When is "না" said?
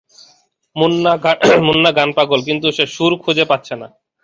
3.81-3.87